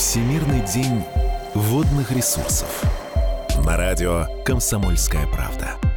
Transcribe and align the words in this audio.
Всемирный 0.00 0.64
день 0.66 1.04
водных 1.52 2.10
ресурсов. 2.10 2.82
На 3.66 3.76
радио 3.76 4.24
«Комсомольская 4.46 5.26
правда». 5.26 5.89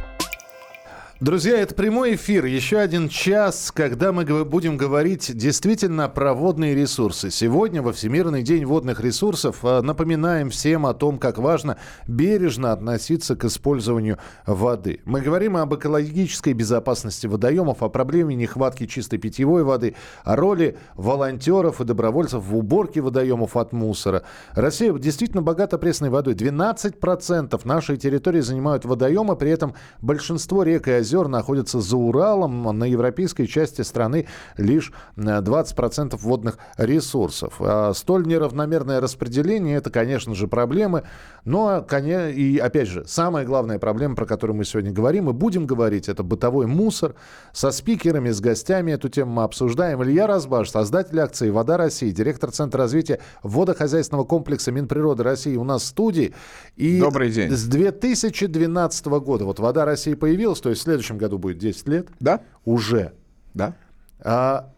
Друзья, 1.24 1.58
это 1.58 1.74
прямой 1.74 2.16
эфир. 2.16 2.44
Еще 2.44 2.76
один 2.76 3.08
час, 3.08 3.72
когда 3.74 4.12
мы 4.12 4.26
будем 4.44 4.76
говорить 4.76 5.34
действительно 5.34 6.06
про 6.10 6.34
водные 6.34 6.74
ресурсы. 6.74 7.30
Сегодня, 7.30 7.80
во 7.80 7.94
Всемирный 7.94 8.42
день 8.42 8.66
водных 8.66 9.00
ресурсов, 9.00 9.60
э, 9.62 9.80
напоминаем 9.80 10.50
всем 10.50 10.84
о 10.84 10.92
том, 10.92 11.18
как 11.18 11.38
важно 11.38 11.78
бережно 12.06 12.72
относиться 12.72 13.36
к 13.36 13.46
использованию 13.46 14.18
воды. 14.44 15.00
Мы 15.06 15.22
говорим 15.22 15.56
об 15.56 15.74
экологической 15.74 16.52
безопасности 16.52 17.26
водоемов, 17.26 17.82
о 17.82 17.88
проблеме 17.88 18.34
нехватки 18.34 18.84
чистой 18.84 19.16
питьевой 19.16 19.64
воды, 19.64 19.96
о 20.24 20.36
роли 20.36 20.76
волонтеров 20.94 21.80
и 21.80 21.84
добровольцев 21.84 22.44
в 22.44 22.54
уборке 22.54 23.00
водоемов 23.00 23.56
от 23.56 23.72
мусора. 23.72 24.24
Россия 24.52 24.92
действительно 24.92 25.40
богата 25.40 25.78
пресной 25.78 26.10
водой. 26.10 26.34
12% 26.34 27.58
нашей 27.64 27.96
территории 27.96 28.40
занимают 28.40 28.84
водоемы, 28.84 29.36
при 29.36 29.50
этом 29.50 29.72
большинство 30.02 30.64
рек 30.64 30.86
и 30.86 30.90
озер 30.90 31.13
находятся 31.22 31.80
за 31.80 31.96
Уралом. 31.96 32.78
На 32.78 32.84
европейской 32.84 33.46
части 33.46 33.82
страны 33.82 34.26
лишь 34.56 34.92
20% 35.16 36.14
э, 36.14 36.16
водных 36.16 36.58
ресурсов. 36.76 37.54
А 37.60 37.92
столь 37.94 38.26
неравномерное 38.26 39.00
распределение– 39.00 39.76
это, 39.78 39.90
конечно 39.90 40.34
же, 40.34 40.48
проблемы. 40.48 41.04
Но, 41.44 41.84
и 41.84 42.58
опять 42.58 42.88
же, 42.88 43.04
самая 43.06 43.44
главная 43.44 43.78
проблема, 43.78 44.16
про 44.16 44.26
которую 44.26 44.56
мы 44.56 44.64
сегодня 44.64 44.92
говорим 44.92 45.28
и 45.30 45.32
будем 45.32 45.66
говорить, 45.66 46.08
это 46.08 46.22
бытовой 46.22 46.66
мусор. 46.66 47.14
Со 47.52 47.70
спикерами, 47.70 48.30
с 48.30 48.40
гостями 48.40 48.92
эту 48.92 49.08
тему 49.08 49.32
мы 49.32 49.42
обсуждаем. 49.42 50.02
Илья 50.02 50.26
Разбаш, 50.26 50.70
создатель 50.70 51.18
акции 51.20 51.50
«Вода 51.50 51.76
России», 51.76 52.10
директор 52.10 52.50
Центра 52.50 52.84
развития 52.84 53.20
водохозяйственного 53.42 54.24
комплекса 54.24 54.72
Минприроды 54.72 55.22
России 55.22 55.56
у 55.56 55.64
нас 55.64 55.82
в 55.82 55.86
студии. 55.86 56.34
И 56.76 57.00
Добрый 57.00 57.30
день. 57.30 57.50
С 57.50 57.64
2012 57.64 59.06
года 59.06 59.44
вот 59.44 59.58
«Вода 59.58 59.84
России» 59.84 60.14
появилась, 60.14 60.60
то 60.60 60.70
есть 60.70 60.82
следующем 60.94 61.18
году 61.18 61.38
будет 61.38 61.58
10 61.58 61.88
лет. 61.88 62.08
Да. 62.20 62.40
Уже. 62.64 63.12
Да. 63.54 63.74
А, 64.20 64.72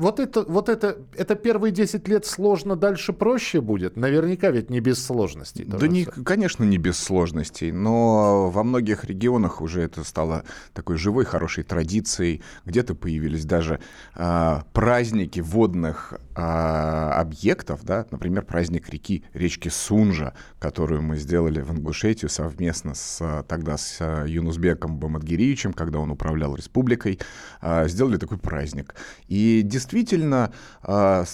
вот 0.00 0.18
это, 0.18 0.44
вот 0.44 0.70
это, 0.70 0.96
это 1.14 1.34
первые 1.34 1.72
10 1.72 2.08
лет 2.08 2.24
сложно, 2.24 2.74
дальше 2.74 3.12
проще 3.12 3.60
будет? 3.60 3.96
Наверняка 3.96 4.50
ведь 4.50 4.70
не 4.70 4.80
без 4.80 5.04
сложностей. 5.04 5.64
Да, 5.66 5.86
не, 5.86 6.06
конечно, 6.06 6.64
не 6.64 6.78
без 6.78 6.98
сложностей, 6.98 7.70
но 7.70 8.50
во 8.50 8.64
многих 8.64 9.04
регионах 9.04 9.60
уже 9.60 9.82
это 9.82 10.02
стало 10.02 10.44
такой 10.72 10.96
живой, 10.96 11.26
хорошей 11.26 11.64
традицией. 11.64 12.42
Где-то 12.64 12.94
появились 12.94 13.44
даже 13.44 13.78
а, 14.14 14.64
праздники 14.72 15.40
водных 15.40 16.14
а, 16.34 17.12
объектов, 17.20 17.84
да, 17.84 18.06
например, 18.10 18.46
праздник 18.46 18.88
реки, 18.88 19.24
речки 19.34 19.68
Сунжа, 19.68 20.32
которую 20.58 21.02
мы 21.02 21.18
сделали 21.18 21.60
в 21.60 21.72
Ингушетию 21.72 22.30
совместно 22.30 22.94
с 22.94 23.44
тогда 23.48 23.76
с 23.76 23.98
а, 24.00 24.24
Юнусбеком 24.24 24.96
Бамадгириевичем, 24.96 25.74
когда 25.74 25.98
он 25.98 26.10
управлял 26.10 26.56
республикой, 26.56 27.20
а, 27.60 27.86
сделали 27.86 28.16
такой 28.16 28.38
праздник. 28.38 28.94
И 29.28 29.60
действительно 29.62 29.89
действительно, 29.90 30.52
а, 30.82 31.24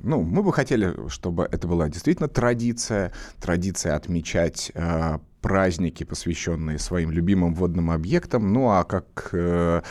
ну, 0.00 0.22
мы 0.22 0.42
бы 0.42 0.52
хотели, 0.52 1.08
чтобы 1.08 1.48
это 1.50 1.66
была 1.66 1.88
действительно 1.88 2.28
традиция, 2.28 3.12
традиция 3.40 3.96
отмечать 3.96 4.70
а, 4.74 5.20
праздники, 5.40 6.04
посвященные 6.04 6.78
своим 6.78 7.10
любимым 7.10 7.54
водным 7.54 7.90
объектам. 7.90 8.52
Ну 8.52 8.70
а 8.70 8.84
как 8.84 9.30
э, 9.32 9.82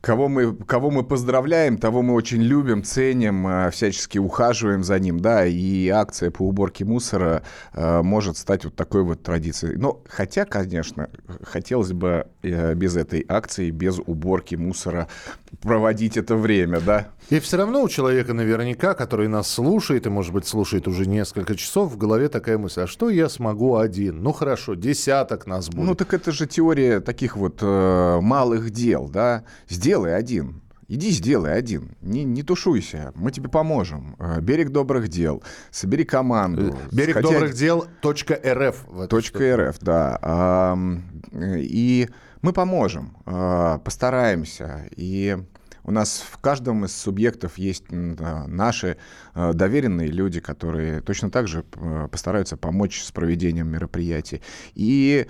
кого 0.00 0.28
мы, 0.28 0.54
кого 0.54 0.90
мы 0.90 1.02
поздравляем, 1.02 1.78
того 1.78 2.02
мы 2.02 2.14
очень 2.14 2.42
любим, 2.42 2.82
ценим, 2.82 3.46
э, 3.46 3.70
всячески 3.70 4.18
ухаживаем 4.18 4.84
за 4.84 4.98
ним, 4.98 5.20
да, 5.20 5.46
и 5.46 5.88
акция 5.88 6.30
по 6.30 6.42
уборке 6.42 6.84
мусора 6.84 7.42
э, 7.74 8.02
может 8.02 8.36
стать 8.36 8.64
вот 8.64 8.76
такой 8.76 9.02
вот 9.02 9.22
традицией. 9.22 9.76
Но 9.76 10.02
хотя, 10.08 10.44
конечно, 10.44 11.10
хотелось 11.42 11.92
бы 11.92 12.26
э, 12.42 12.74
без 12.74 12.96
этой 12.96 13.24
акции, 13.28 13.70
без 13.70 13.98
уборки 13.98 14.54
мусора 14.54 15.08
проводить 15.62 16.16
это 16.16 16.36
время, 16.36 16.80
да. 16.80 17.08
И 17.30 17.40
все 17.40 17.56
равно 17.58 17.82
у 17.82 17.88
человека 17.88 18.32
наверняка, 18.32 18.94
который 18.94 19.28
нас 19.28 19.50
слушает, 19.50 20.06
и, 20.06 20.10
может 20.10 20.32
быть, 20.32 20.46
слушает 20.46 20.88
уже 20.88 21.06
несколько 21.06 21.54
часов, 21.56 21.92
в 21.92 21.98
голове 21.98 22.28
такая 22.28 22.56
мысль, 22.56 22.82
а 22.82 22.86
что 22.86 23.10
я 23.10 23.28
смогу 23.28 23.76
один? 23.76 24.22
Ну, 24.22 24.32
хорошо, 24.32 24.74
десяток 24.74 25.46
нас 25.46 25.68
будет. 25.68 25.86
Ну, 25.86 25.94
так 25.94 26.14
это 26.14 26.32
же 26.32 26.46
теория 26.46 27.00
таких 27.00 27.36
вот 27.36 27.58
э, 27.60 28.18
малых 28.20 28.70
дел, 28.70 29.08
да. 29.08 29.44
Сделай 29.88 30.14
один. 30.14 30.60
Иди 30.86 31.10
сделай 31.10 31.54
один, 31.54 31.96
не, 32.02 32.22
не 32.22 32.42
тушуйся, 32.42 33.12
мы 33.14 33.30
тебе 33.30 33.48
поможем. 33.48 34.16
Э, 34.18 34.38
Берег 34.42 34.68
добрых 34.68 35.08
дел, 35.08 35.42
собери 35.70 36.04
команду. 36.04 36.76
Э, 36.76 36.94
Берег 36.94 37.14
Хотя... 37.14 37.28
добрых 37.28 37.54
дел 37.54 37.86
.рф. 38.04 38.84
.рф, 38.86 39.78
да. 39.80 40.76
И 41.34 42.08
мы 42.42 42.52
поможем, 42.52 43.16
а, 43.24 43.78
постараемся. 43.78 44.86
И 44.94 45.38
у 45.84 45.90
нас 45.90 46.22
в 46.30 46.36
каждом 46.36 46.84
из 46.84 46.94
субъектов 46.94 47.56
есть 47.56 47.86
наши 47.90 48.98
доверенные 49.34 50.08
люди, 50.08 50.40
которые 50.40 51.00
точно 51.00 51.30
так 51.30 51.48
же 51.48 51.64
постараются 52.12 52.58
помочь 52.58 53.02
с 53.02 53.10
проведением 53.10 53.68
мероприятий. 53.68 54.42
И 54.74 55.26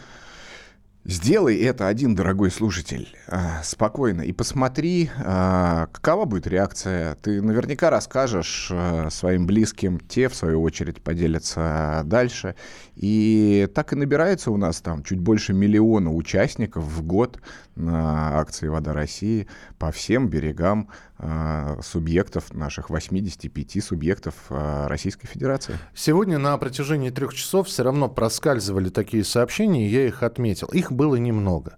Сделай 1.11 1.57
это 1.57 1.87
один, 1.87 2.15
дорогой 2.15 2.51
слушатель, 2.51 3.09
а, 3.29 3.63
спокойно, 3.63 4.21
и 4.21 4.33
посмотри, 4.33 5.09
а, 5.25 5.87
какова 5.91 6.27
будет 6.27 6.47
реакция. 6.47 7.15
Ты 7.15 7.41
наверняка 7.41 7.89
расскажешь 7.89 8.69
а, 8.71 9.09
своим 9.09 9.47
близким, 9.47 10.01
те, 10.01 10.29
в 10.29 10.35
свою 10.35 10.61
очередь, 10.61 11.01
поделятся 11.01 12.03
дальше. 12.05 12.57
И 12.95 13.71
так 13.75 13.95
и 13.95 13.97
набирается 13.97 14.51
у 14.51 14.59
нас 14.59 14.83
там 14.83 15.03
чуть 15.03 15.19
больше 15.19 15.55
миллиона 15.55 16.13
участников 16.13 16.85
в 16.85 17.03
год 17.03 17.41
на 17.75 18.39
акции 18.39 18.69
«Вода 18.69 18.93
России» 18.93 19.47
по 19.79 19.91
всем 19.91 20.29
берегам 20.29 20.91
субъектов, 21.83 22.55
наших 22.55 22.91
85 22.91 23.83
субъектов 23.83 24.35
Российской 24.49 25.27
Федерации. 25.27 25.77
Сегодня 25.93 26.39
на 26.39 26.57
протяжении 26.59 27.11
трех 27.11 27.35
часов 27.35 27.67
все 27.67 27.83
равно 27.83 28.09
проскальзывали 28.09 28.89
такие 28.89 29.25
сообщения, 29.25 29.89
я 29.89 30.07
их 30.07 30.23
отметил. 30.23 30.69
Их 30.69 30.93
было 30.99 31.17
немного. 31.17 31.77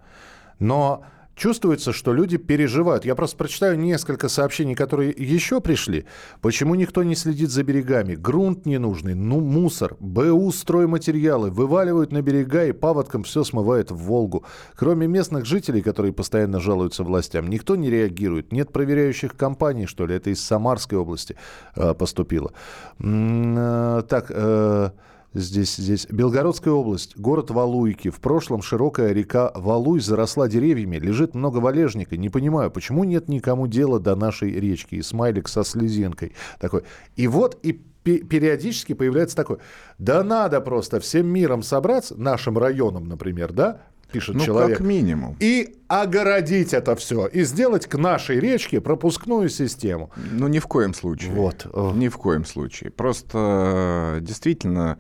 Но 0.59 1.05
Чувствуется, 1.41 1.95
что 1.95 2.13
люди 2.13 2.37
переживают. 2.37 3.07
Я 3.07 3.15
просто 3.15 3.39
прочитаю 3.39 3.79
несколько 3.79 4.29
сообщений, 4.29 4.75
которые 4.75 5.15
еще 5.17 5.63
пришли. 5.63 6.05
Почему 6.43 6.75
никто 6.75 7.03
не 7.03 7.15
следит 7.15 7.49
за 7.49 7.63
берегами? 7.63 8.15
Грунт 8.15 8.67
ненужный, 8.67 9.15
ну 9.15 9.41
мусор, 9.41 9.97
БУ 10.01 10.53
стройматериалы 10.53 11.51
вываливают 11.51 12.13
на 12.13 12.21
берега 12.21 12.67
и 12.67 12.73
паводком 12.73 13.23
все 13.23 13.43
смывает 13.43 13.91
в 13.91 13.97
Волгу. 13.97 14.45
Кроме 14.75 15.07
местных 15.07 15.47
жителей, 15.47 15.81
которые 15.81 16.13
постоянно 16.13 16.61
жалуются 16.61 17.05
властям, 17.05 17.49
никто 17.49 17.75
не 17.75 17.89
реагирует. 17.89 18.53
Нет 18.53 18.71
проверяющих 18.71 19.35
компаний, 19.35 19.87
что 19.87 20.05
ли? 20.05 20.17
Это 20.17 20.29
из 20.29 20.45
Самарской 20.45 20.99
области 20.99 21.37
э, 21.75 21.95
поступило. 21.95 22.53
М-м, 22.99 24.03
так, 24.03 24.27
э, 24.29 24.91
Здесь, 25.33 25.77
здесь. 25.77 26.09
Белгородская 26.11 26.75
область, 26.75 27.17
город 27.17 27.51
Валуйки. 27.51 28.11
В 28.11 28.21
прошлом 28.21 28.63
широкая 28.63 29.13
река 29.13 29.53
Валуй 29.55 30.01
заросла 30.01 30.49
деревьями, 30.49 30.97
лежит 30.97 31.37
много 31.37 31.59
валежника. 31.59 32.17
Не 32.17 32.31
понимаю, 32.31 32.73
почему 32.73 33.05
нет 33.05 33.29
никому 33.29 33.69
дела 33.69 34.01
до 34.01 34.17
нашей 34.17 34.53
речки. 34.59 34.97
И 34.97 35.03
смайлик 35.03 35.47
со 35.47 35.63
слезинкой 35.63 36.33
такой. 36.59 36.83
И 37.15 37.29
вот 37.29 37.57
и 37.63 37.81
периодически 38.03 38.95
появляется 38.95 39.37
такой, 39.37 39.59
да 39.99 40.25
надо 40.25 40.61
просто 40.61 41.01
всем 41.01 41.27
миром 41.27 41.63
собраться, 41.63 42.17
нашим 42.19 42.59
районом, 42.59 43.05
например, 43.05 43.53
да, 43.53 43.83
пишет 44.11 44.37
ну, 44.37 44.45
человек. 44.45 44.79
как 44.79 44.87
минимум. 44.87 45.37
И 45.41 45.77
огородить 45.89 46.73
это 46.73 46.95
все. 46.95 47.27
И 47.27 47.43
сделать 47.43 47.87
к 47.87 47.97
нашей 47.97 48.39
речке 48.39 48.81
пропускную 48.81 49.49
систему. 49.49 50.11
Ну, 50.17 50.49
ни 50.49 50.59
в 50.59 50.67
коем 50.67 50.95
случае. 50.95 51.33
Вот. 51.33 51.67
Ни 51.95 52.09
в 52.09 52.17
коем 52.17 52.45
случае. 52.45 52.91
Просто 52.91 54.19
э, 54.19 54.21
действительно 54.21 54.99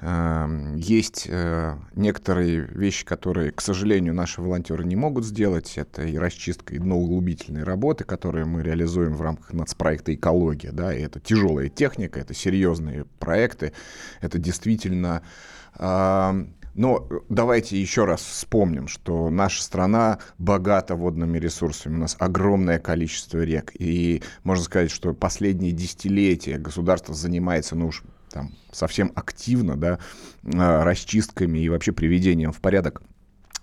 э, 0.00 0.74
есть 0.76 1.26
э, 1.28 1.76
некоторые 1.94 2.66
вещи, 2.66 3.06
которые, 3.06 3.50
к 3.50 3.60
сожалению, 3.62 4.12
наши 4.12 4.42
волонтеры 4.42 4.84
не 4.84 4.96
могут 4.96 5.24
сделать. 5.24 5.72
Это 5.76 6.02
и 6.02 6.18
расчистка, 6.18 6.74
и 6.74 6.78
дноуглубительные 6.78 7.64
работы, 7.64 8.04
которые 8.04 8.44
мы 8.44 8.62
реализуем 8.62 9.14
в 9.14 9.22
рамках 9.22 9.54
нацпроекта 9.54 10.14
«Экология». 10.14 10.70
Да, 10.70 10.94
и 10.94 11.00
это 11.00 11.18
тяжелая 11.18 11.70
техника, 11.70 12.20
это 12.20 12.34
серьезные 12.34 13.06
проекты. 13.18 13.72
Это 14.20 14.38
действительно 14.38 15.22
но 16.76 17.08
давайте 17.28 17.80
еще 17.80 18.04
раз 18.04 18.20
вспомним, 18.20 18.86
что 18.86 19.30
наша 19.30 19.62
страна 19.62 20.18
богата 20.38 20.94
водными 20.94 21.38
ресурсами. 21.38 21.96
У 21.96 22.00
нас 22.00 22.16
огромное 22.18 22.78
количество 22.78 23.42
рек. 23.42 23.72
И 23.78 24.22
можно 24.44 24.64
сказать, 24.64 24.90
что 24.90 25.14
последние 25.14 25.72
десятилетия 25.72 26.58
государство 26.58 27.14
занимается, 27.14 27.76
ну 27.76 27.88
уж 27.88 28.02
там 28.30 28.54
совсем 28.72 29.10
активно, 29.14 29.76
да, 29.76 29.98
а, 30.54 30.84
расчистками 30.84 31.58
и 31.58 31.68
вообще 31.68 31.92
приведением 31.92 32.52
в 32.52 32.60
порядок 32.60 33.02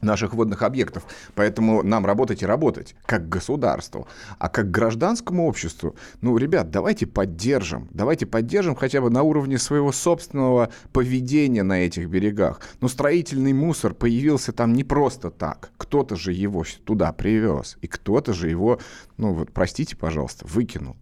наших 0.04 0.34
водных 0.34 0.62
объектов. 0.62 1.06
Поэтому 1.36 1.84
нам 1.84 2.06
работать 2.06 2.42
и 2.42 2.46
работать, 2.46 2.96
как 3.06 3.30
государству. 3.30 4.08
А 4.40 4.50
как 4.50 4.72
гражданскому 4.72 5.48
обществу, 5.48 5.96
ну, 6.22 6.38
ребят, 6.38 6.72
давайте 6.72 7.08
поддержим. 7.08 7.88
Давайте 7.92 8.26
поддержим 8.26 8.76
хотя 8.76 9.02
бы 9.02 9.10
на 9.10 9.24
уровне 9.24 9.58
своего 9.58 9.92
собственного 9.92 10.70
поведения 10.92 11.64
на 11.64 11.80
этих 11.86 12.08
берегах. 12.10 12.62
Но 12.82 12.88
строительный 12.88 13.54
мусор 13.54 13.94
появился 13.94 14.52
там 14.52 14.74
не 14.74 14.84
просто 14.84 15.32
так. 15.32 15.72
Кто-то 15.78 16.16
же 16.16 16.34
его 16.34 16.64
туда 16.86 17.12
привез. 17.14 17.78
И 17.82 17.88
кто-то 17.88 18.34
же 18.34 18.50
его, 18.50 18.80
ну 19.18 19.34
вот, 19.34 19.52
простите, 19.52 19.96
пожалуйста, 19.96 20.46
выкинул. 20.48 20.96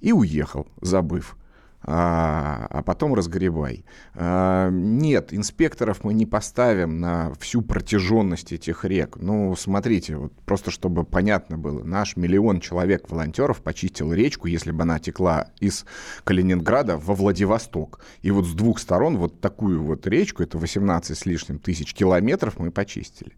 И 0.00 0.12
уехал, 0.12 0.66
забыв 0.80 1.36
а, 1.82 2.66
а 2.70 2.82
потом 2.82 3.14
разгребай. 3.14 3.84
А, 4.14 4.68
нет, 4.70 5.32
инспекторов 5.32 6.04
мы 6.04 6.12
не 6.12 6.26
поставим 6.26 7.00
на 7.00 7.32
всю 7.38 7.62
протяженность 7.62 8.52
этих 8.52 8.84
рек. 8.84 9.16
Ну, 9.16 9.54
смотрите, 9.56 10.16
вот 10.16 10.32
просто 10.44 10.70
чтобы 10.70 11.04
понятно 11.04 11.56
было, 11.56 11.84
наш 11.84 12.16
миллион 12.16 12.60
человек 12.60 13.08
волонтеров 13.08 13.62
почистил 13.62 14.12
речку, 14.12 14.48
если 14.48 14.72
бы 14.72 14.82
она 14.82 14.98
текла 14.98 15.48
из 15.60 15.86
Калининграда 16.24 16.96
во 16.96 17.14
Владивосток. 17.14 18.00
И 18.22 18.30
вот 18.30 18.46
с 18.46 18.52
двух 18.52 18.80
сторон 18.80 19.16
вот 19.16 19.40
такую 19.40 19.82
вот 19.82 20.06
речку, 20.06 20.42
это 20.42 20.58
18 20.58 21.16
с 21.16 21.26
лишним 21.26 21.58
тысяч 21.58 21.94
километров 21.94 22.58
мы 22.58 22.70
почистили 22.70 23.32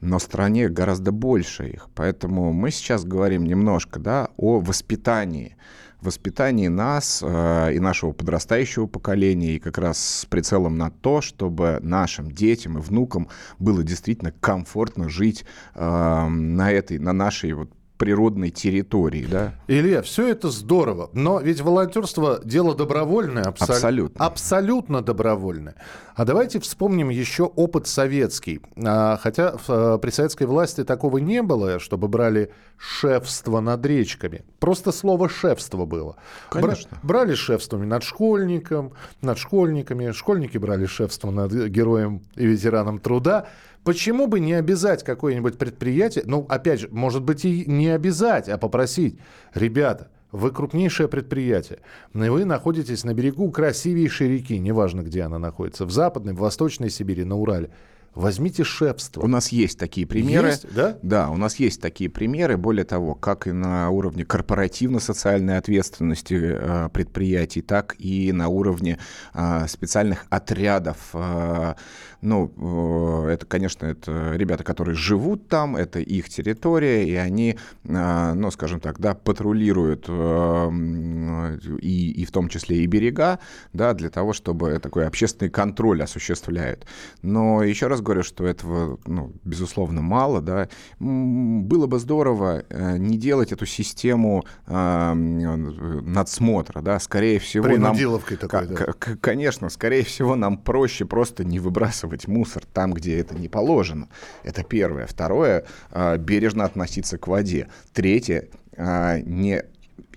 но 0.00 0.18
стране 0.18 0.68
гораздо 0.68 1.10
больше 1.10 1.68
их. 1.68 1.88
Поэтому 1.94 2.52
мы 2.52 2.70
сейчас 2.70 3.04
говорим 3.04 3.44
немножко 3.44 3.98
да, 3.98 4.28
о 4.36 4.60
воспитании 4.60 5.56
воспитании 6.00 6.68
нас 6.68 7.22
э, 7.22 7.74
и 7.74 7.78
нашего 7.78 8.12
подрастающего 8.12 8.86
поколения, 8.86 9.56
и 9.56 9.58
как 9.58 9.78
раз 9.78 9.98
с 9.98 10.26
прицелом 10.26 10.76
на 10.76 10.90
то, 10.90 11.20
чтобы 11.20 11.78
нашим 11.82 12.30
детям 12.30 12.78
и 12.78 12.80
внукам 12.80 13.28
было 13.58 13.82
действительно 13.82 14.32
комфортно 14.32 15.08
жить 15.08 15.44
э, 15.74 16.28
на 16.28 16.70
этой, 16.70 16.98
на 16.98 17.12
нашей 17.12 17.52
вот 17.52 17.70
природной 17.96 18.50
территории, 18.50 19.26
да? 19.30 19.54
Илья, 19.68 20.02
все 20.02 20.28
это 20.28 20.50
здорово, 20.50 21.10
но 21.12 21.40
ведь 21.40 21.60
волонтерство 21.60 22.40
дело 22.44 22.74
добровольное, 22.74 23.44
абсол... 23.44 23.74
абсолютно, 23.74 24.24
абсолютно 24.24 25.02
добровольное. 25.02 25.74
А 26.14 26.24
давайте 26.24 26.60
вспомним 26.60 27.10
еще 27.10 27.44
опыт 27.44 27.86
советский. 27.86 28.60
А, 28.82 29.18
хотя 29.22 29.54
э, 29.68 29.98
при 30.00 30.10
советской 30.10 30.44
власти 30.44 30.84
такого 30.84 31.18
не 31.18 31.42
было, 31.42 31.78
чтобы 31.78 32.08
брали 32.08 32.50
шефство 32.78 33.60
над 33.60 33.84
речками. 33.84 34.44
Просто 34.58 34.92
слово 34.92 35.28
шефство 35.28 35.84
было. 35.84 36.16
Конечно. 36.50 36.98
брали 37.02 37.34
шефствами 37.34 37.84
над 37.86 38.02
школьником, 38.02 38.92
над 39.20 39.38
школьниками, 39.38 40.12
школьники 40.12 40.58
брали 40.58 40.86
шефство 40.86 41.30
над 41.30 41.52
героем 41.52 42.22
и 42.34 42.46
ветераном 42.46 42.98
труда. 42.98 43.46
Почему 43.86 44.26
бы 44.26 44.40
не 44.40 44.54
обязать 44.54 45.04
какое-нибудь 45.04 45.58
предприятие, 45.58 46.24
ну, 46.26 46.44
опять 46.48 46.80
же, 46.80 46.88
может 46.90 47.22
быть, 47.22 47.44
и 47.44 47.64
не 47.70 47.88
обязать, 47.90 48.48
а 48.48 48.58
попросить, 48.58 49.16
ребята, 49.54 50.08
вы 50.32 50.50
крупнейшее 50.50 51.06
предприятие. 51.06 51.78
Вы 52.12 52.44
находитесь 52.44 53.04
на 53.04 53.14
берегу 53.14 53.48
красивейшей 53.52 54.28
реки, 54.28 54.58
неважно, 54.58 55.02
где 55.02 55.22
она 55.22 55.38
находится, 55.38 55.86
в 55.86 55.92
Западной, 55.92 56.32
в 56.32 56.38
Восточной 56.38 56.90
Сибири, 56.90 57.22
на 57.22 57.36
Урале. 57.36 57.70
Возьмите 58.16 58.64
шефство. 58.64 59.20
У 59.20 59.26
нас 59.26 59.50
есть 59.50 59.78
такие 59.78 60.06
примеры. 60.06 60.48
Есть, 60.48 60.74
да? 60.74 60.96
Да, 61.02 61.28
у 61.28 61.36
нас 61.36 61.56
есть 61.56 61.82
такие 61.82 62.08
примеры. 62.08 62.56
Более 62.56 62.86
того, 62.86 63.14
как 63.14 63.46
и 63.46 63.52
на 63.52 63.90
уровне 63.90 64.24
корпоративно-социальной 64.24 65.58
ответственности 65.58 66.34
э, 66.34 66.88
предприятий, 66.94 67.60
так 67.60 67.94
и 67.98 68.32
на 68.32 68.48
уровне 68.48 68.98
э, 69.34 69.66
специальных 69.68 70.24
отрядов. 70.30 71.10
Э, 71.12 71.74
ну, 72.22 73.26
это, 73.28 73.44
конечно, 73.44 73.84
это 73.84 74.32
ребята, 74.34 74.64
которые 74.64 74.96
живут 74.96 75.48
там, 75.48 75.76
это 75.76 76.00
их 76.00 76.30
территория, 76.30 77.06
и 77.06 77.14
они, 77.14 77.58
ну, 77.84 78.50
скажем 78.50 78.80
так, 78.80 78.98
да, 78.98 79.14
патрулируют 79.14 80.08
и, 80.08 82.10
и 82.10 82.24
в 82.24 82.30
том 82.32 82.48
числе 82.48 82.78
и 82.78 82.86
берега, 82.86 83.38
да, 83.74 83.92
для 83.92 84.08
того, 84.08 84.32
чтобы 84.32 84.78
такой 84.80 85.06
общественный 85.06 85.50
контроль 85.50 86.02
осуществляют. 86.02 86.86
Но 87.22 87.62
еще 87.62 87.86
раз 87.86 88.00
говорю, 88.06 88.22
что 88.22 88.46
этого, 88.46 88.98
ну, 89.06 89.32
безусловно, 89.44 90.00
мало, 90.00 90.40
да. 90.40 90.68
Было 90.98 91.86
бы 91.86 91.98
здорово 91.98 92.64
э, 92.68 92.96
не 92.98 93.18
делать 93.18 93.52
эту 93.52 93.66
систему 93.66 94.44
э, 94.66 95.12
надсмотра, 95.14 96.80
да, 96.80 96.98
скорее 97.00 97.38
всего... 97.38 97.66
Нам, 97.66 97.96
такой, 98.36 98.66
да. 98.68 99.16
Конечно, 99.20 99.68
скорее 99.68 100.04
всего, 100.04 100.36
нам 100.36 100.56
проще 100.58 101.04
просто 101.04 101.44
не 101.44 101.58
выбрасывать 101.58 102.28
мусор 102.28 102.64
там, 102.72 102.92
где 102.92 103.18
это 103.18 103.34
не 103.34 103.48
положено. 103.48 104.08
Это 104.44 104.62
первое. 104.62 105.06
Второе, 105.06 105.64
э, 105.90 106.16
бережно 106.18 106.64
относиться 106.64 107.18
к 107.18 107.26
воде. 107.26 107.68
Третье, 107.92 108.48
э, 108.76 109.20
не 109.20 109.62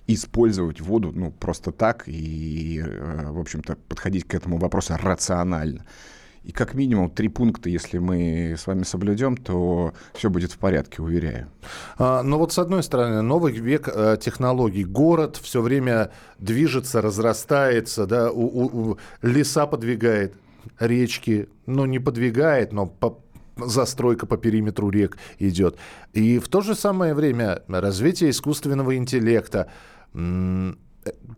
использовать 0.08 0.82
воду 0.82 1.12
ну, 1.14 1.32
просто 1.32 1.72
так 1.72 2.04
и, 2.08 2.84
в 2.84 3.40
общем-то, 3.40 3.76
подходить 3.76 4.28
к 4.28 4.34
этому 4.34 4.58
вопросу 4.58 4.96
рационально. 5.00 5.86
И 6.44 6.52
как 6.52 6.74
минимум 6.74 7.10
три 7.10 7.28
пункта, 7.28 7.70
если 7.70 7.98
мы 7.98 8.56
с 8.58 8.66
вами 8.66 8.84
соблюдем, 8.84 9.36
то 9.36 9.94
все 10.14 10.30
будет 10.30 10.52
в 10.52 10.58
порядке, 10.58 11.02
уверяю. 11.02 11.50
А, 11.98 12.24
но 12.24 12.38
вот 12.40 12.54
с 12.54 12.60
одной 12.60 12.82
стороны, 12.84 13.22
новый 13.22 13.54
век 13.54 13.90
э, 13.94 14.18
технологий. 14.20 14.86
Город 14.86 15.38
все 15.42 15.62
время 15.62 16.12
движется, 16.38 17.02
разрастается, 17.02 18.06
да, 18.06 18.32
у, 18.32 18.42
у, 18.42 18.92
у, 18.92 18.98
леса 19.22 19.68
подвигает, 19.68 20.36
речки, 20.80 21.50
ну, 21.66 21.86
не 21.86 22.00
подвигает, 22.00 22.72
но 22.72 22.86
по, 22.86 23.22
застройка 23.58 24.26
по 24.26 24.38
периметру 24.38 24.90
рек 24.90 25.18
идет. 25.40 25.78
И 26.14 26.40
в 26.40 26.48
то 26.48 26.62
же 26.62 26.76
самое 26.76 27.14
время 27.14 27.64
развитие 27.68 28.30
искусственного 28.30 28.96
интеллекта 28.96 29.70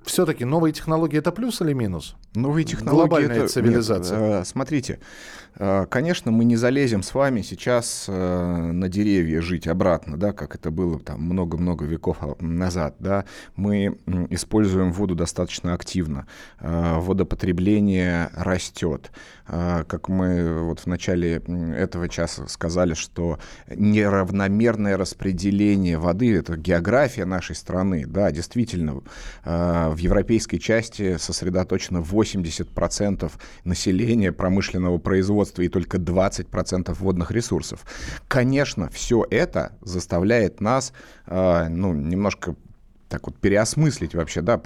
все-таки 0.06 0.46
новые 0.46 0.74
технологии 0.74 1.18
это 1.18 1.31
плюс 1.31 1.62
или 1.62 1.74
минус? 1.74 2.16
Новые 2.34 2.63
технологии 2.63 3.10
Глобальная 3.10 3.38
это... 3.40 3.48
цивилизация. 3.48 4.38
Нет, 4.38 4.48
смотрите, 4.48 5.00
э, 5.56 5.86
конечно, 5.90 6.31
мы 6.31 6.46
не 6.46 6.56
залезем 6.56 7.04
с 7.04 7.13
вами 7.13 7.42
сейчас 7.42 8.06
э, 8.08 8.72
на 8.72 8.88
деревья 8.88 9.42
жить 9.42 9.68
обратно, 9.68 10.18
да, 10.18 10.31
как 10.31 10.56
это 10.56 10.72
было 10.72 10.98
там 11.00 11.22
много-много 11.22 11.86
веков 11.86 12.18
назад, 12.40 12.96
да. 13.00 13.25
Мы 13.56 13.98
используем 14.30 14.94
воду 14.94 15.13
достаточно 15.16 15.74
активно, 15.74 16.25
э, 16.60 17.00
водопотребление 17.00 18.30
растет. 18.34 19.12
Как 19.46 20.08
мы 20.08 20.63
вот 20.63 20.80
в 20.80 20.86
начале 20.86 21.42
этого 21.75 22.08
часа 22.08 22.48
сказали, 22.48 22.94
что 22.94 23.38
неравномерное 23.68 24.96
распределение 24.96 25.98
воды, 25.98 26.38
это 26.38 26.56
география 26.56 27.25
нашей 27.25 27.56
страны, 27.56 28.06
да, 28.08 28.31
действительно, 28.31 29.02
в 29.89 29.98
европейской 29.98 30.57
части 30.57 31.18
сосредоточено 31.18 32.00
80% 32.00 33.31
населения 33.63 34.31
промышленного 34.31 34.98
производства 34.98 35.62
и 35.62 35.67
только 35.67 35.98
20% 35.98 36.93
водных 36.93 37.31
ресурсов. 37.31 37.86
Конечно, 38.27 38.89
все 38.89 39.25
это 39.29 39.77
заставляет 39.81 40.62
нас 40.62 40.93
э, 41.27 41.67
ну, 41.70 41.93
немножко 41.93 42.55
так 43.12 43.27
вот 43.27 43.38
переосмыслить 43.38 44.15
вообще, 44.15 44.41
да, 44.41 44.60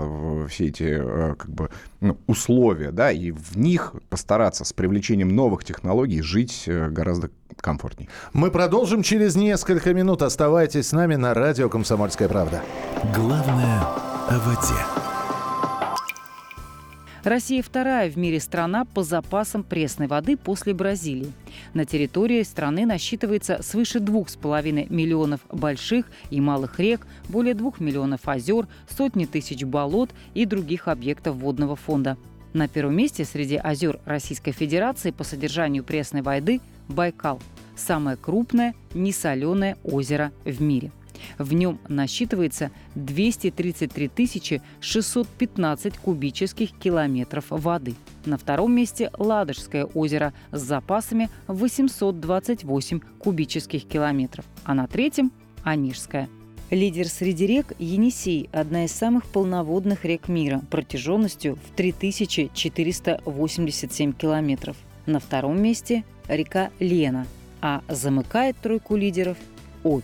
все 0.47 0.67
эти 0.67 0.83
э, 0.83 1.35
как 1.35 1.49
бы 1.49 1.69
ну, 1.99 2.17
условия, 2.27 2.91
да, 2.91 3.11
и 3.11 3.31
в 3.31 3.57
них 3.57 3.95
постараться 4.09 4.63
с 4.63 4.71
привлечением 4.71 5.29
новых 5.29 5.65
технологий 5.65 6.21
жить 6.21 6.63
э, 6.67 6.89
гораздо 6.89 7.31
комфортнее. 7.59 8.07
Мы 8.33 8.51
продолжим 8.51 9.01
через 9.01 9.35
несколько 9.35 9.93
минут. 9.93 10.21
Оставайтесь 10.21 10.89
с 10.89 10.91
нами 10.91 11.15
на 11.15 11.33
радио 11.33 11.69
«Комсомольская 11.69 12.29
правда». 12.29 12.61
Главное– 13.15 13.83
о 14.27 14.39
воде. 14.39 14.79
Россия 17.23 17.61
вторая 17.61 18.09
в 18.09 18.17
мире 18.17 18.39
страна 18.39 18.85
по 18.85 19.03
запасам 19.03 19.63
пресной 19.63 20.07
воды 20.07 20.37
после 20.37 20.73
Бразилии. 20.73 21.31
На 21.73 21.85
территории 21.85 22.43
страны 22.43 22.85
насчитывается 22.85 23.61
свыше 23.61 23.99
2,5 23.99 24.91
миллионов 24.91 25.41
больших 25.51 26.07
и 26.29 26.39
малых 26.39 26.79
рек, 26.79 27.05
более 27.29 27.53
2 27.53 27.73
миллионов 27.79 28.27
озер, 28.27 28.67
сотни 28.89 29.25
тысяч 29.25 29.63
болот 29.63 30.11
и 30.33 30.45
других 30.45 30.87
объектов 30.87 31.35
водного 31.35 31.75
фонда. 31.75 32.17
На 32.53 32.67
первом 32.67 32.95
месте 32.95 33.25
среди 33.25 33.57
озер 33.57 33.99
Российской 34.05 34.51
Федерации 34.51 35.11
по 35.11 35.23
содержанию 35.23 35.83
пресной 35.83 36.21
воды– 36.21 36.61
Байкал– 36.87 37.39
самое 37.75 38.15
крупное 38.15 38.75
несоленое 38.93 39.77
озеро 39.83 40.31
в 40.45 40.61
мире– 40.61 40.91
в 41.37 41.53
нем 41.53 41.79
насчитывается 41.87 42.71
233 42.95 44.61
615 44.79 45.97
кубических 45.97 46.71
километров 46.71 47.45
воды. 47.49 47.93
На 48.25 48.37
втором 48.37 48.73
месте 48.73 49.11
Ладожское 49.17 49.85
озеро 49.85 50.33
с 50.51 50.61
запасами 50.61 51.29
828 51.47 52.99
кубических 53.19 53.85
километров, 53.85 54.45
а 54.63 54.73
на 54.73 54.87
третьем– 54.87 55.31
Онежское. 55.63 56.29
Лидер 56.71 57.07
среди 57.07 57.45
рек– 57.47 57.73
Енисей, 57.79 58.49
одна 58.51 58.85
из 58.85 58.91
самых 58.91 59.25
полноводных 59.25 60.05
рек 60.05 60.27
мира, 60.27 60.61
протяженностью 60.69 61.55
в 61.55 61.75
3487 61.75 64.13
километров. 64.13 64.77
На 65.05 65.19
втором 65.19 65.61
месте– 65.61 66.03
река 66.27 66.71
Лена– 66.79 67.27
а 67.67 67.81
замыкает 67.87 68.55
тройку 68.57 68.95
лидеров 68.95 69.37
Обь. 69.83 70.03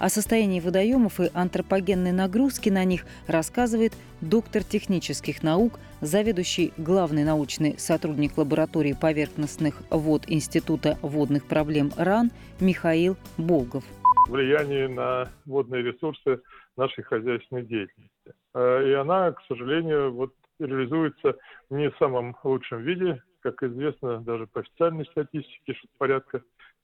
О 0.00 0.08
состоянии 0.08 0.60
водоемов 0.60 1.20
и 1.20 1.28
антропогенной 1.34 2.12
нагрузки 2.12 2.70
на 2.70 2.84
них 2.84 3.02
рассказывает 3.28 3.92
доктор 4.22 4.64
технических 4.64 5.42
наук, 5.42 5.78
заведующий 6.00 6.72
главный 6.78 7.22
научный 7.22 7.78
сотрудник 7.78 8.38
лаборатории 8.38 8.96
поверхностных 8.98 9.74
вод 9.90 10.22
Института 10.26 10.96
водных 11.02 11.46
проблем 11.46 11.90
РАН 11.98 12.30
Михаил 12.60 13.18
Болгов. 13.36 13.84
Влияние 14.26 14.88
на 14.88 15.28
водные 15.44 15.82
ресурсы 15.82 16.40
нашей 16.78 17.04
хозяйственной 17.04 17.66
деятельности. 17.66 18.32
Э, 18.54 18.88
и 18.88 18.92
она, 18.94 19.32
к 19.32 19.42
сожалению, 19.48 20.14
вот 20.14 20.32
реализуется 20.58 21.36
не 21.68 21.90
в 21.90 21.98
самом 21.98 22.34
лучшем 22.42 22.80
виде, 22.84 23.22
как 23.40 23.62
известно, 23.62 24.20
даже 24.20 24.46
по 24.46 24.60
официальной 24.60 25.04
статистике, 25.06 25.74
что 25.74 25.88
порядка 25.98 26.40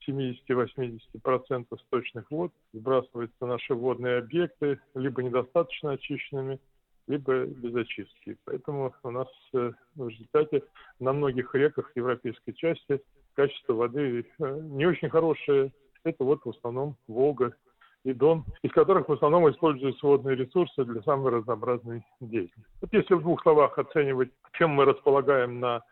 70-80% 0.06 1.66
сточных 1.86 2.30
вод 2.30 2.52
сбрасывается 2.72 3.36
в 3.40 3.46
наши 3.46 3.74
водные 3.74 4.18
объекты 4.18 4.80
либо 4.94 5.22
недостаточно 5.22 5.92
очищенными, 5.92 6.60
либо 7.06 7.44
без 7.46 7.74
очистки. 7.74 8.36
Поэтому 8.44 8.94
у 9.02 9.10
нас 9.10 9.28
э, 9.54 9.72
в 9.94 10.08
результате 10.08 10.62
на 10.98 11.12
многих 11.12 11.54
реках 11.54 11.90
европейской 11.94 12.52
части 12.52 13.00
качество 13.34 13.74
воды 13.74 14.26
э, 14.38 14.60
не 14.62 14.86
очень 14.86 15.08
хорошее. 15.08 15.72
Это 16.04 16.24
вот 16.24 16.44
в 16.44 16.50
основном 16.50 16.96
Волга 17.06 17.54
и 18.04 18.12
Дон, 18.12 18.44
из 18.62 18.70
которых 18.72 19.08
в 19.08 19.12
основном 19.12 19.50
используются 19.50 20.06
водные 20.06 20.36
ресурсы 20.36 20.84
для 20.84 21.02
самой 21.02 21.32
разнообразной 21.32 22.04
деятельности. 22.20 22.72
Вот 22.80 22.92
если 22.92 23.14
в 23.14 23.22
двух 23.22 23.42
словах 23.42 23.78
оценивать, 23.78 24.30
чем 24.52 24.70
мы 24.70 24.84
располагаем 24.84 25.58
на 25.60 25.82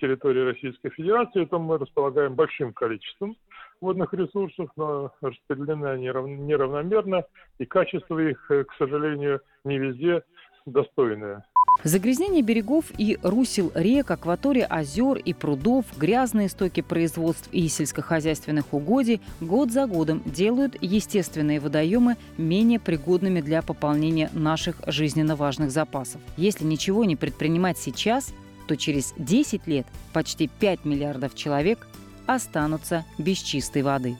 территории 0.00 0.40
Российской 0.40 0.90
Федерации, 0.90 1.44
то 1.44 1.58
мы 1.58 1.78
располагаем 1.78 2.34
большим 2.34 2.72
количеством 2.72 3.36
водных 3.80 4.12
ресурсов, 4.14 4.70
но 4.76 5.12
распределены 5.20 5.86
они 5.86 6.06
неравномерно, 6.06 7.24
и 7.58 7.64
качество 7.64 8.18
их, 8.18 8.50
э, 8.50 8.64
к 8.64 8.74
сожалению, 8.74 9.40
не 9.64 9.78
везде 9.78 10.22
достойное. 10.66 11.44
Загрязнение 11.82 12.42
берегов 12.42 12.86
и 12.98 13.18
русел 13.22 13.72
рек, 13.74 14.10
акватория 14.10 14.66
озер 14.66 15.16
и 15.16 15.32
прудов, 15.32 15.86
грязные 15.96 16.50
стоки 16.50 16.82
производств 16.82 17.48
и 17.52 17.68
сельскохозяйственных 17.68 18.74
угодий 18.74 19.20
год 19.40 19.70
за 19.70 19.86
годом 19.86 20.20
делают 20.26 20.76
естественные 20.82 21.58
водоемы 21.58 22.16
менее 22.36 22.80
пригодными 22.80 23.40
для 23.40 23.62
пополнения 23.62 24.28
наших 24.34 24.76
жизненно 24.86 25.36
важных 25.36 25.70
запасов. 25.70 26.20
Если 26.36 26.64
ничего 26.64 27.04
не 27.04 27.16
предпринимать 27.16 27.78
сейчас, 27.78 28.34
то 28.68 28.76
через 28.76 29.14
10 29.16 29.66
лет 29.66 29.86
почти 30.12 30.48
5 30.48 30.84
миллиардов 30.84 31.34
человек 31.34 31.88
останутся 32.34 33.04
без 33.18 33.38
чистой 33.38 33.82
воды. 33.82 34.16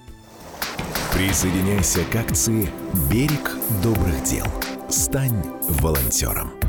Присоединяйся 1.13 2.01
к 2.05 2.17
акции 2.17 2.71
«Берег 3.11 3.57
добрых 3.83 4.23
дел». 4.25 4.47
Стань 4.89 5.43
волонтером. 5.81 6.60